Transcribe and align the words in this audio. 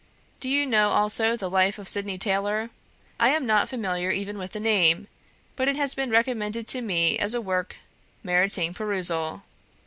Do 0.39 0.49
you 0.49 0.65
know 0.65 0.89
also 0.89 1.37
the 1.37 1.47
'Life 1.47 1.77
of 1.77 1.87
Sydney 1.87 2.17
Taylor?' 2.17 2.71
I 3.19 3.29
am 3.29 3.45
not 3.45 3.69
familiar 3.69 4.09
even 4.09 4.39
with 4.39 4.53
the 4.53 4.59
name, 4.59 5.07
but 5.55 5.67
it 5.67 5.77
has 5.77 5.93
been 5.93 6.09
recommended 6.09 6.67
to 6.69 6.81
me 6.81 7.19
as 7.19 7.35
a 7.35 7.39
work 7.39 7.75
meriting 8.23 8.73
perusal. 8.73 9.43